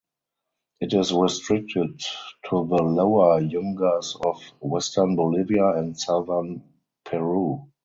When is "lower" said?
2.83-3.39